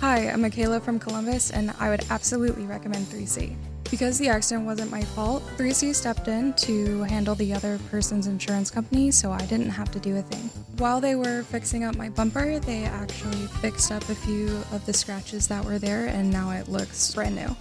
[0.00, 3.54] Hi, I'm Michaela from Columbus, and I would absolutely recommend 3C.
[3.90, 8.70] Because the accident wasn't my fault, 3C stepped in to handle the other person's insurance
[8.70, 10.48] company, so I didn't have to do a thing.
[10.78, 14.94] While they were fixing up my bumper, they actually fixed up a few of the
[14.94, 17.54] scratches that were there, and now it looks brand new.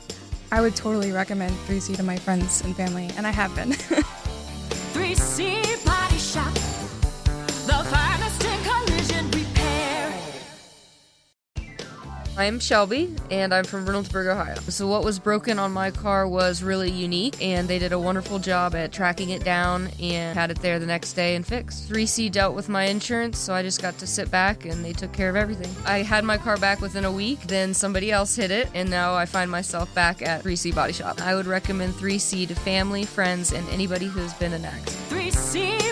[0.50, 3.72] I would totally recommend 3C to my friends and family, and I have been.
[4.94, 5.89] 3C
[12.40, 14.56] I'm Shelby, and I'm from Reynoldsburg, Ohio.
[14.70, 18.40] So, what was broken on my car was really unique, and they did a wonderful
[18.40, 21.90] job at tracking it down and had it there the next day and fixed.
[21.90, 25.12] 3C dealt with my insurance, so I just got to sit back and they took
[25.12, 25.70] care of everything.
[25.86, 29.16] I had my car back within a week, then somebody else hit it, and now
[29.16, 31.22] I find myself back at 3C Body Shop.
[31.22, 35.10] I would recommend 3C to family, friends, and anybody who's been an accident.
[35.10, 35.89] 3C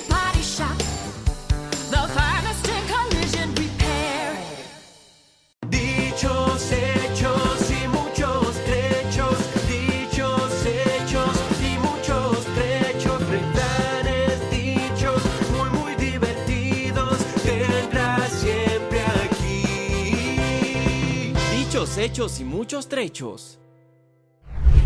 [22.18, 23.60] hechos y muchos trechos.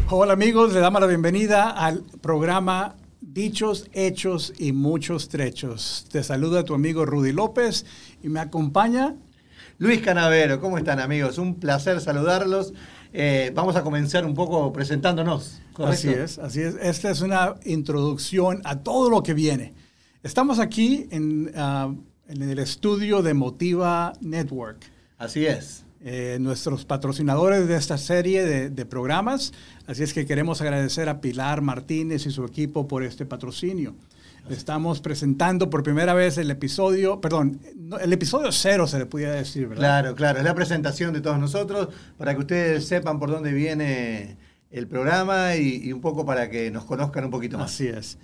[0.10, 6.08] Hola amigos, le damos la bienvenida al programa Dichos, Hechos y Muchos Trechos.
[6.12, 7.86] Te saluda tu amigo Rudy López
[8.22, 9.16] y me acompaña
[9.78, 11.38] Luis Canavero, ¿cómo están amigos?
[11.38, 12.74] Un placer saludarlos.
[13.14, 15.62] Eh, vamos a comenzar un poco presentándonos.
[15.72, 16.10] ¿correcto?
[16.10, 16.76] Así es, así es.
[16.82, 19.74] Esta es una introducción a todo lo que viene.
[20.22, 21.94] Estamos aquí en, ah,
[22.28, 24.82] en el estudio de Motiva Network.
[25.18, 25.86] Así es.
[26.04, 29.54] Eh, nuestros patrocinadores de esta serie de, de programas.
[29.88, 33.96] Así es que queremos agradecer a Pilar Martínez y su equipo por este patrocinio.
[34.50, 39.34] Estamos presentando por primera vez el episodio, perdón, no, el episodio cero se le pudiera
[39.34, 39.82] decir, ¿verdad?
[39.82, 40.40] Claro, claro.
[40.40, 44.38] Es la presentación de todos nosotros para que ustedes sepan por dónde viene
[44.72, 47.72] el programa y, y un poco para que nos conozcan un poquito más.
[47.72, 48.18] Así es.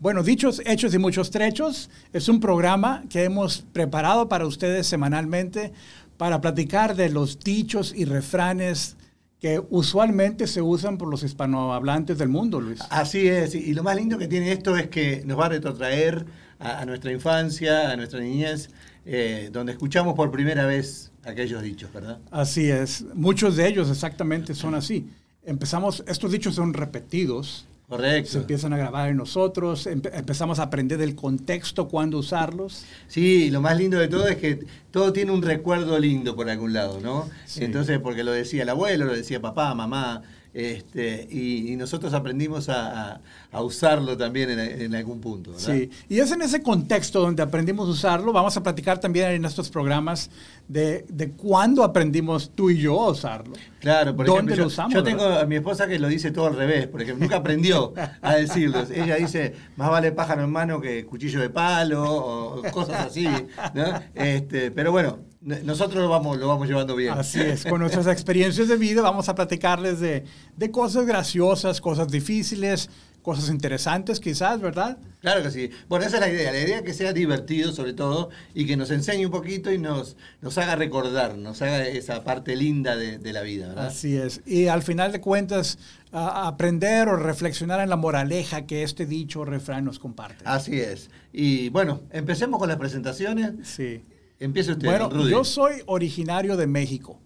[0.00, 5.72] Bueno, dichos, hechos y muchos trechos es un programa que hemos preparado para ustedes semanalmente
[6.20, 8.98] para platicar de los dichos y refranes
[9.40, 12.78] que usualmente se usan por los hispanohablantes del mundo, Luis.
[12.90, 16.26] Así es, y lo más lindo que tiene esto es que nos va a retrotraer
[16.58, 18.68] a, a nuestra infancia, a nuestra niñez,
[19.06, 22.18] eh, donde escuchamos por primera vez aquellos dichos, ¿verdad?
[22.30, 23.02] Así es.
[23.14, 25.08] Muchos de ellos exactamente son así.
[25.42, 28.38] Empezamos, estos dichos son repetidos, se Correcto.
[28.38, 32.84] empiezan a grabar en nosotros, empe- empezamos a aprender del contexto, cuándo usarlos.
[33.08, 34.60] Sí, lo más lindo de todo es que
[34.92, 37.28] todo tiene un recuerdo lindo por algún lado, ¿no?
[37.46, 37.64] Sí.
[37.64, 42.68] Entonces, porque lo decía el abuelo, lo decía papá, mamá, este, y, y nosotros aprendimos
[42.68, 43.20] a, a-
[43.52, 45.74] a usarlo también en, en algún punto, ¿verdad?
[45.74, 48.32] Sí, y es en ese contexto donde aprendimos a usarlo.
[48.32, 50.30] Vamos a platicar también en estos programas
[50.68, 53.54] de, de cuándo aprendimos tú y yo a usarlo.
[53.80, 55.40] Claro, por ¿Dónde ejemplo, lo yo, usamos, yo tengo verdad?
[55.40, 58.84] a mi esposa que lo dice todo al revés, por ejemplo, nunca aprendió a decirlo.
[58.94, 63.26] Ella dice, más vale pájaro en mano que cuchillo de palo, o cosas así,
[63.74, 63.84] ¿no?
[64.14, 67.12] Este, pero bueno, nosotros lo vamos, lo vamos llevando bien.
[67.14, 70.24] Así es, con nuestras experiencias de vida vamos a platicarles de,
[70.56, 72.90] de cosas graciosas, cosas difíciles,
[73.22, 74.98] cosas interesantes quizás, ¿verdad?
[75.20, 75.70] Claro que sí.
[75.88, 76.52] Bueno, esa es la idea.
[76.52, 79.78] La idea es que sea divertido sobre todo y que nos enseñe un poquito y
[79.78, 83.86] nos, nos haga recordar, nos haga esa parte linda de, de la vida, ¿verdad?
[83.88, 84.40] Así es.
[84.46, 85.78] Y al final de cuentas,
[86.12, 90.42] a- aprender o reflexionar en la moraleja que este dicho refrán nos comparte.
[90.46, 91.10] Así es.
[91.32, 93.52] Y bueno, empecemos con las presentaciones.
[93.68, 94.02] Sí.
[94.40, 95.30] Usted, Bueno, Rudy.
[95.30, 97.20] yo soy originario de México,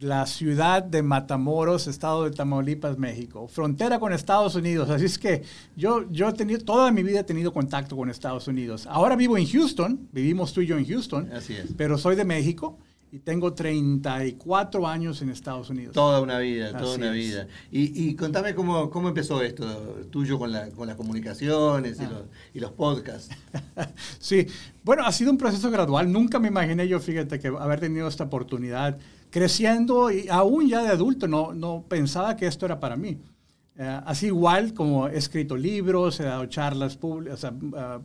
[0.00, 4.88] la ciudad de Matamoros, estado de Tamaulipas, México, frontera con Estados Unidos.
[4.88, 5.42] Así es que
[5.76, 8.86] yo, yo he tenido, toda mi vida he tenido contacto con Estados Unidos.
[8.88, 11.72] Ahora vivo en Houston, vivimos tú y yo en Houston, Así es.
[11.76, 12.78] pero soy de México
[13.14, 15.92] y tengo 34 años en Estados Unidos.
[15.94, 17.14] Toda una vida, toda Así una es.
[17.14, 17.46] vida.
[17.70, 19.64] Y, y contame cómo, cómo empezó esto
[20.10, 22.02] tuyo con, la, con las comunicaciones Ah.
[22.02, 22.22] y, los,
[22.54, 23.30] y los podcasts.
[24.18, 24.46] Sí,
[24.82, 26.10] bueno, ha sido un proceso gradual.
[26.10, 28.98] Nunca me imaginé yo, fíjate, que haber tenido esta oportunidad.
[29.30, 33.18] Creciendo y aún ya de adulto, no, no pensaba que esto era para mí.
[33.76, 37.20] Eh, así igual como he escrito libros, he dado charlas, o
[37.76, 38.00] ah,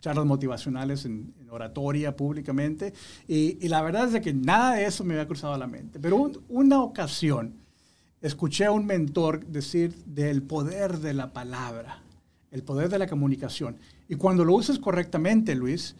[0.00, 2.92] charlas motivacionales en, oratoria públicamente.
[3.26, 5.98] Y, la verdad es que nada de eso me había cruzado la mente.
[5.98, 7.54] Pero un- una ocasión
[8.20, 12.02] escuché a un mentor decir del poder de la palabra,
[12.50, 13.76] el poder de la comunicación.
[14.08, 15.94] Y cuando lo usas correctamente, Luis,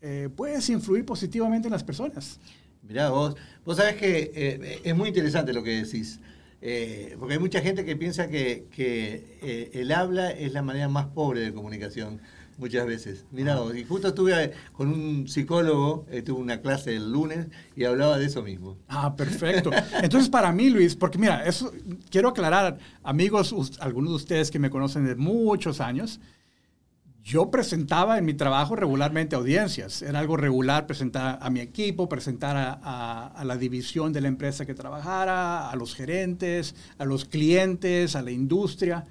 [0.00, 2.38] eh, puedes influir positivamente en las personas.
[2.82, 3.34] Mirá, vos,
[3.64, 6.20] vos sabés que eh, es muy interesante lo que decís.
[6.64, 10.88] Eh, porque hay mucha gente que piensa que, que, eh, el habla es la manera
[10.88, 12.20] más pobre de comunicación.
[12.58, 13.24] muchas veces.
[13.32, 17.84] Mirá, vos, y justo estuve con un psicólogo, eh, tuve una clase el lunes y
[17.84, 18.76] hablaba de eso mismo.
[18.88, 19.70] Ah, perfecto.
[20.02, 21.72] Entonces, para mí, Luis, porque mira, eso
[22.10, 26.20] quiero aclarar, amigos, algunos de ustedes que me conocen de muchos años,
[27.22, 30.02] yo presentaba en mi trabajo regularmente audiencias.
[30.02, 34.28] Era algo regular presentar a mi equipo, presentar a, a- a la división de la
[34.28, 39.04] empresa que trabajara, a los gerentes, a los clientes, a la industria.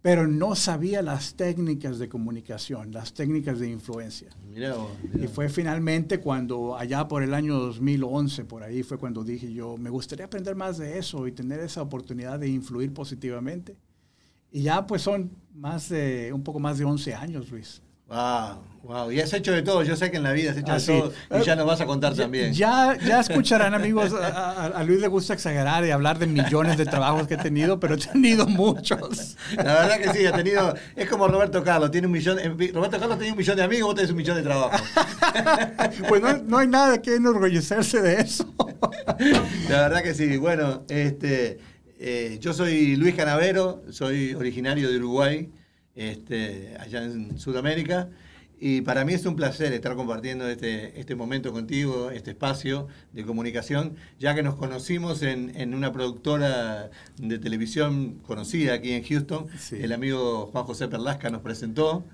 [0.00, 4.28] Pero no sabía las técnicas de comunicación, las técnicas de influencia.
[4.50, 4.74] Mirá
[5.22, 9.78] Y fue finalmente cuando, allá por el año 2011, por ahí fue cuando dije yo,
[9.78, 13.76] me gustaría aprender más de eso y tener esa oportunidad de influir positivamente.
[14.54, 17.82] Y ya pues son más de, un poco más de 11 años, Luis.
[18.06, 19.10] Wow, wow.
[19.10, 19.82] Y has hecho de todo.
[19.82, 20.92] Yo sé que en la vida has hecho Ah, de sí.
[20.96, 21.12] todo.
[21.40, 22.52] Y ya nos vas a contar Ya- también.
[22.52, 27.26] Ya, ya escucharán, amigos, a, Luis le gusta exagerar y hablar de millones de trabajos
[27.26, 29.36] que he tenido, pero he tenido muchos.
[29.56, 30.72] La verdad que sí, ha tenido.
[30.94, 32.38] Es como Roberto Carlos, tiene un millón.
[32.38, 34.80] eh, Roberto Carlos tiene un millón de amigos, vos tenés un millón de trabajos.
[36.08, 38.54] Pues no, no hay nada que enorgullecerse de eso.
[39.68, 40.36] La verdad que sí.
[40.36, 41.58] Bueno, este,
[42.06, 45.50] eh, yo soy Luis Canavero, soy originario de Uruguay,
[45.94, 48.10] este, allá en Sudamérica.
[48.60, 53.24] Y para mí es un placer estar compartiendo este, este momento contigo, este espacio de
[53.24, 59.46] comunicación, ya que nos conocimos en, en una productora de televisión conocida aquí en Houston.
[59.58, 59.76] Sí.
[59.80, 62.04] El amigo Juan José Perlasca nos presentó.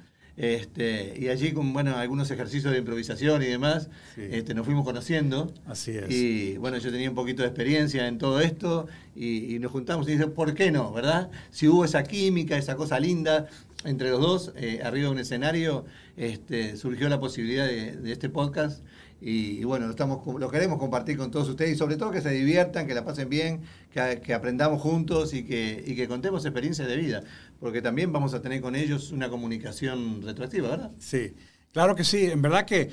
[0.43, 4.23] Este, y allí con bueno, algunos ejercicios de improvisación y demás, Sí.
[4.31, 5.53] este, nos fuimos conociendo.
[5.67, 6.11] Así es.
[6.11, 10.09] Y bueno, yo tenía un poquito de experiencia en todo esto y, y nos juntamos
[10.09, 10.93] y dije, ¿por qué no?
[10.95, 11.31] ¿Verdad?
[11.51, 13.49] Si hubo esa química, esa cosa linda
[13.85, 15.85] entre los dos, eh, arriba de un escenario,
[16.17, 18.83] este, surgió la posibilidad de, de este podcast.
[19.21, 22.21] Y, y bueno, lo, estamos, lo queremos compartir con todos ustedes y sobre todo que
[22.21, 23.61] se diviertan, que la pasen bien,
[23.93, 27.23] que, que aprendamos juntos y que, y que contemos experiencias de vida,
[27.59, 30.93] porque también vamos a tener con ellos una comunicación retroactiva, ¿verdad?
[30.99, 31.35] Sí,
[31.73, 32.25] claro que sí.
[32.25, 32.91] En verdad que,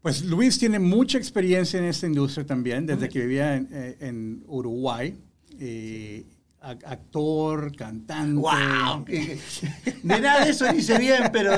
[0.00, 4.44] pues Luis tiene mucha experiencia en esta industria también, desde que vivía en, eh, en
[4.46, 5.18] Uruguay.
[5.60, 6.24] Y
[6.60, 8.40] actor, cantante.
[8.40, 9.04] ¡Wow!
[9.06, 11.52] De nada de eso hice bien, pero,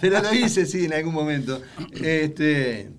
[0.00, 1.60] pero lo hice, sí, en algún momento.
[2.02, 2.90] Este,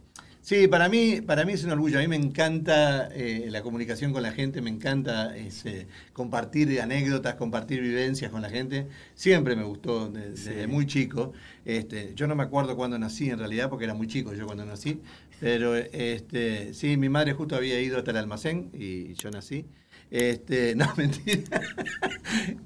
[0.41, 1.99] sí, para mí, para mí es un orgullo.
[1.99, 7.35] A mí me encanta eh, la comunicación con la gente, me encanta ese, compartir anécdotas,
[7.35, 8.87] compartir vivencias con la gente.
[9.15, 11.33] Siempre me gustó de- desde muy chico.
[11.65, 14.65] Este, yo no me acuerdo cuándo nací en realidad, porque era muy chico yo cuando
[14.65, 14.99] nací.
[15.39, 19.65] Pero este, sí, mi madre justo había ido hasta el almacén y yo nací.
[20.11, 21.61] Este, no, mentira.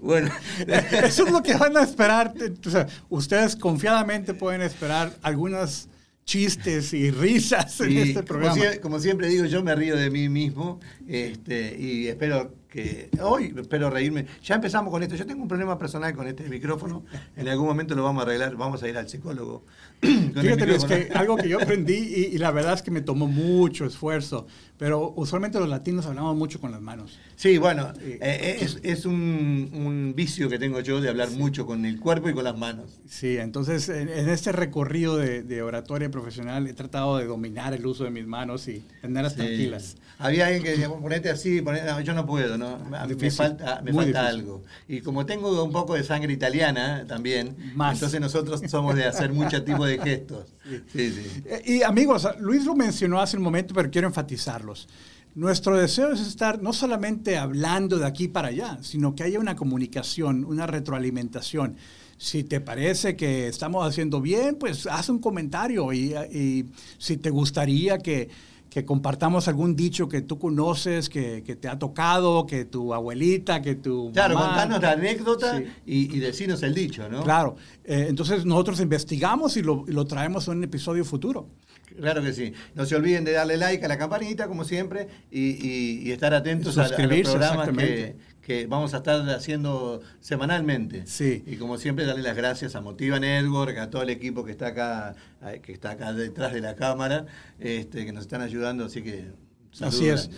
[0.02, 0.32] bueno,
[1.06, 2.34] Eso es lo que van a esperar.
[2.66, 5.90] O sea, ustedes confiadamente pueden esperar algunos
[6.26, 8.56] chistes y risas en este como, programa.
[8.56, 13.54] sie- como siempre digo, yo me río de mí mismo este, y espero que hoy
[13.56, 14.26] espero reírme.
[14.44, 15.16] Ya empezamos con esto.
[15.16, 17.04] Yo tengo un problema personal con este micrófono.
[17.38, 18.56] En algún momento lo vamos a arreglar.
[18.56, 19.64] Vamos a ir al psicólogo.
[20.02, 20.88] Fíjate, micrófono.
[20.88, 24.48] que algo que yo aprendí y, y la verdad es que me tomó mucho esfuerzo,
[24.80, 27.20] pero usualmente los latinos hablamos mucho con las manos.
[27.36, 31.86] Sí, bueno, eh, es, es un, un vicio que tengo yo de hablar mucho con
[31.86, 33.00] el cuerpo y con las manos.
[33.08, 37.86] Sí, entonces en, en este recorrido de, de oratoria profesional he tratado de dominar el
[37.86, 39.38] uso de mis manos y tenerlas Sí.
[39.40, 39.96] tranquilas.
[40.20, 42.63] Había alguien que decía, ponete así, ponete- no, yo no puedo, ¿no?
[43.08, 44.64] Difícil, falta, me falta algo.
[44.88, 47.96] Y como tengo un poco de sangre italiana también, Más.
[47.96, 50.46] entonces nosotros somos de hacer mucho tipo de gestos.
[50.94, 51.44] Sí, sí.
[51.46, 54.88] Eh, Y amigos, Luis lo mencionó hace un momento, pero quiero enfatizarlos.
[55.36, 59.56] Nuestro deseo es estar no solamente hablando de aquí para allá, sino que haya una
[59.56, 61.76] comunicación, una retroalimentación.
[62.18, 66.66] Si te parece que estamos haciendo bien, pues haz un comentario y, y
[66.98, 68.30] si te gustaría que,
[68.74, 73.62] que compartamos algún dicho que tú conoces, que, que te ha tocado, que tu abuelita,
[73.62, 75.66] que tu Claro, mamá- contanos la anécdota Sí.
[75.86, 77.24] y, y decinos el dicho, ¿no?
[77.24, 81.50] Claro, Eh, entonces nosotros investigamos y lo, y lo traemos en un episodio futuro.
[81.98, 82.52] Claro que sí.
[82.74, 86.76] No se olviden de darle like a la campanita, como siempre, y, y- estar atentos
[86.80, 88.16] a, a los programas que.
[88.46, 91.08] Que vamos a estar haciendo semanalmente.
[91.08, 91.44] Sí.
[91.48, 94.68] Y como siempre, darle las gracias a Motiva Network, a todo el equipo que está
[94.68, 95.16] acá,
[95.62, 97.26] que está acá detrás de la cámara,
[97.60, 99.32] este, que nos están ayudando, así que
[99.72, 100.30] saludos Así es.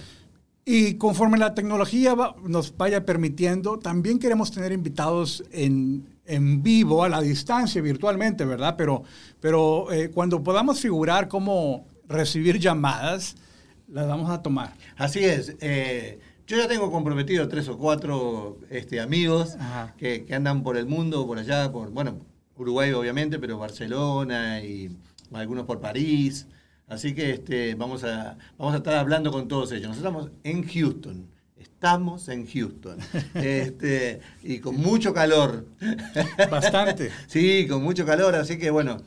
[0.68, 7.04] Y conforme la tecnología va- nos vaya permitiendo, también queremos tener invitados en, en vivo,
[7.04, 8.76] a la distancia, virtualmente, ¿verdad?
[8.78, 9.04] Pero,
[9.40, 13.36] pero eh, cuando podamos figurar cómo recibir llamadas,
[13.88, 14.74] las vamos a tomar.
[14.96, 15.56] Así es.
[15.62, 19.58] eh, yo ya tengo comprometido tres o cuatro este, amigos
[19.98, 22.20] que andan por el mundo, por allá, por, bueno,
[22.58, 24.96] Uruguay obviamente, pero Barcelona y
[25.34, 26.48] algunos por París.
[26.88, 29.90] Así que este, vamos, a, vamos a estar hablando con todos ellos.
[29.90, 32.98] Nosotros estamos en Houston, Estamos en Houston.
[33.36, 35.68] Este, y con mucho calor.
[36.50, 37.12] Bastante.
[37.28, 38.36] Sí, con mucho calor.
[38.36, 38.98] Así que bueno,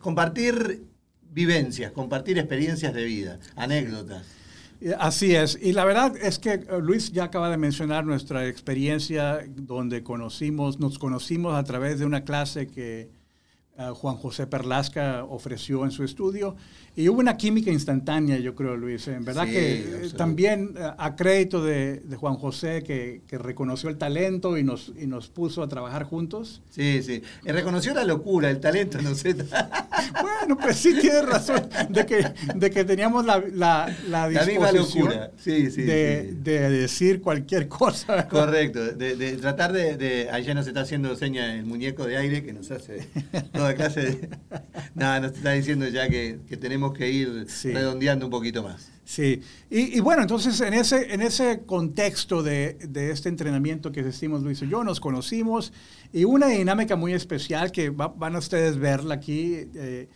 [0.00, 0.84] compartir
[1.32, 4.37] vivencias, compartir experiencias de vida, anécdotas.
[4.98, 5.58] Así es.
[5.60, 10.78] Y la verdad es que eh, Luis ya acaba de mencionar nuestra experiencia donde conocimos,
[10.78, 13.10] nos conocimos a través de una clase que
[13.78, 16.56] eh, Juan José Perlasca ofreció en su estudio.
[16.96, 19.06] Y hubo una química instantánea, yo creo, Luis.
[19.06, 19.74] En verdad Sí, que
[20.06, 24.64] eh, también eh, a crédito de, de Juan José, que, que reconoció el talento y
[24.64, 26.60] nos, y nos puso a trabajar juntos.
[26.70, 27.22] Sí, sí.
[27.44, 29.36] Y reconoció la locura, el talento, no sé.
[30.22, 35.04] Bueno, pues sí tienes razón de que, de que teníamos la, la, la La disposición
[35.06, 35.30] locura.
[35.36, 38.26] Sí, sí, de, de decir cualquier cosa.
[38.28, 42.52] Correcto, de, de tratar de, Allá nos está haciendo seña el muñeco de aire que
[42.52, 43.06] nos hace
[43.74, 44.28] toda clase de...
[44.94, 47.72] Nada, nos está diciendo ya que, que tenemos que ir Sí.
[47.72, 48.90] redondeando un poquito más.
[49.04, 54.00] Sí, y, y bueno, entonces en ese, en ese contexto de, de este entrenamiento que
[54.00, 55.72] hicimos Luis y yo, nos conocimos
[56.12, 60.08] y una dinámica muy especial que va- van a ustedes verla aquí, eh,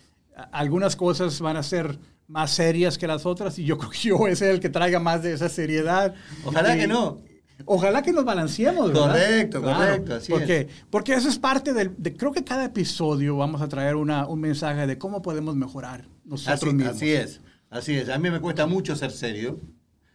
[0.52, 4.18] algunas cosas van a ser más serias que las otras y yo creo que yo
[4.18, 6.14] voy a ser el que traiga más de esa seriedad.
[6.44, 7.20] Ojalá Y- que no.
[7.66, 9.08] Ojalá que nos balanceemos, ¿verdad?
[9.08, 13.60] Correcto, correcto, así porque, Porque eso es parte del, de, creo que cada episodio vamos
[13.62, 16.96] a traer una, un mensaje de cómo podemos mejorar nosotros Así, mismos.
[16.96, 17.40] así es,
[17.70, 18.08] así es.
[18.08, 19.60] A mí me cuesta mucho ser serio.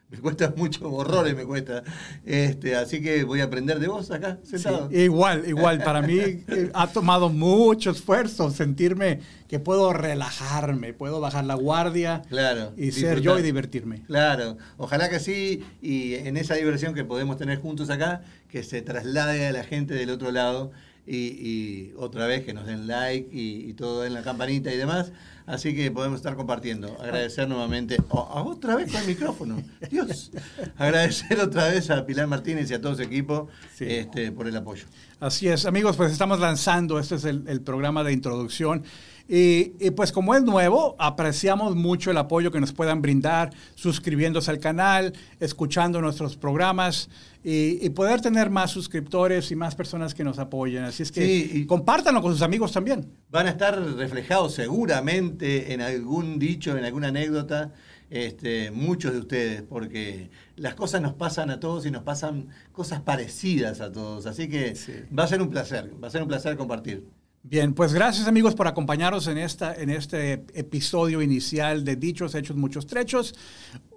[0.12, 1.84] Me cuesta mucho, horrores me cuesta.
[2.26, 4.90] Este, así que voy a aprender de vos acá, Sí, sentado.
[4.92, 5.84] igual, igual.
[5.84, 12.22] Para mí eh, ha tomado mucho esfuerzo sentirme que puedo relajarme, puedo bajar la guardia
[12.30, 12.72] Claro.
[12.78, 13.20] y ser disfrutar.
[13.20, 14.04] yo y divertirme.
[14.04, 18.82] Claro, ojalá que sí, y en esa diversión que podemos tener juntos acá, que se
[18.82, 20.72] traslade a la gente del otro lado
[21.08, 24.78] y, y otra vez que nos den like y, y todo en la campanita y
[24.78, 25.12] demás.
[25.46, 26.98] Así que podemos estar compartiendo.
[27.02, 30.32] Agradecer nuevamente, oh, otra vez con el micrófono, Dios.
[30.78, 33.86] Agradecer otra vez a Pilar Martínez y a todo su equipo Sí.
[33.88, 34.84] este, por el apoyo.
[35.22, 38.84] Así es, amigos, pues estamos lanzando, este es el, el programa de introducción.
[39.30, 44.50] Y, y, pues como es nuevo, apreciamos mucho el apoyo que nos puedan brindar, suscribiéndose
[44.52, 47.10] al canal, escuchando nuestros programas
[47.44, 50.84] y, y poder tener más suscriptores y más personas que nos apoyen.
[50.86, 53.06] Así es que Sí, y- compártanlo con sus amigos también.
[53.30, 57.74] Van a estar reflejados seguramente en algún dicho, en alguna anécdota,
[58.10, 63.02] este, muchos de ustedes, porque las cosas nos pasan a todos y nos pasan cosas
[63.02, 64.26] parecidas a todos.
[64.26, 64.94] Así que Sí.
[65.18, 67.06] va a ser un placer, va a ser un placer compartir.
[67.50, 72.58] Bien, pues gracias amigos por acompañarnos en, esta, en este episodio inicial de Dichos, Hechos,
[72.58, 73.36] Muchos Trechos.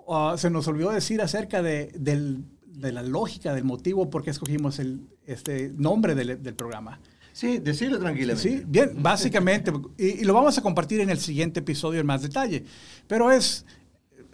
[0.08, 4.30] Ah, se nos olvidó decir acerca de, del- de la lógica, del motivo por qué
[4.30, 7.00] escogimos el, este nombre del, del programa.
[7.32, 8.48] Sí, decirlo tranquilamente.
[8.48, 12.22] Sí, bien, básicamente, y, y lo vamos a compartir en el siguiente episodio en más
[12.22, 12.64] detalle,
[13.08, 13.66] pero es,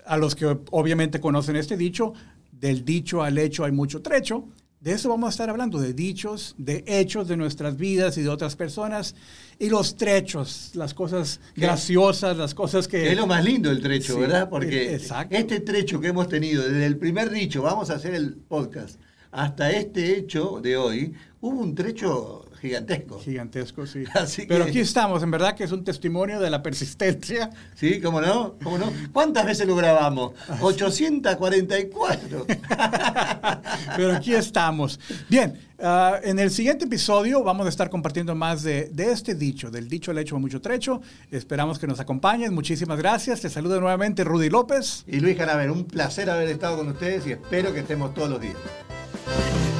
[0.04, 2.12] a los que obviamente conocen este dicho,
[2.52, 4.46] del dicho al hecho hay mucho trecho,
[4.86, 8.28] de eso vamos a estar hablando, de dichos, de hechos de nuestras vidas y de
[8.28, 9.16] otras personas,
[9.58, 11.62] y los trechos, las cosas ¿Qué?
[11.62, 13.10] graciosas, las cosas que...
[13.10, 14.48] Es lo más lindo el trecho, Sí, ¿verdad?
[14.48, 15.34] Porque exacto.
[15.34, 19.00] este trecho que hemos tenido, desde el primer dicho, vamos a hacer el podcast,
[19.32, 23.20] hasta este hecho de hoy, hubo un trecho gigantesco.
[23.20, 24.04] Gigantesco, sí.
[24.14, 28.00] Así Pero que- aquí estamos, en verdad que es un testimonio de la persistencia ¿Sí?
[28.00, 28.56] ¿Cómo no?
[28.62, 28.92] ¿Cómo no?
[29.12, 30.32] ¿Cuántas veces lo grabamos?
[30.60, 32.46] 844.
[33.96, 34.98] Pero aquí estamos.
[35.28, 39.70] Bien, ah, en el siguiente episodio vamos a estar compartiendo más de, de este dicho,
[39.70, 41.00] del dicho al hecho mucho trecho.
[41.30, 42.54] Esperamos que nos acompañen.
[42.54, 43.40] Muchísimas gracias.
[43.40, 45.04] Te saludo nuevamente Rudy López.
[45.06, 48.40] Y Luis Canaver, un placer haber estado con ustedes y espero que estemos todos los
[48.40, 48.56] días.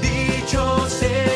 [0.03, 1.36] Dichos, hechos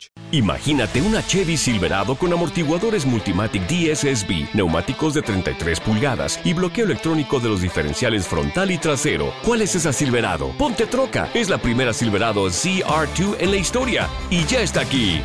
[0.31, 7.39] Imagínate una Chevy Silverado con amortiguadores Multimatic DSSB, neumáticos de 33 pulgadas y bloqueo electrónico
[7.39, 9.33] de los diferenciales frontal y trasero.
[9.43, 10.49] ¿Cuál es esa Silverado?
[10.57, 11.29] Ponte troca.
[11.33, 15.21] Es la primera Silverado CR2 en la historia y ya está aquí.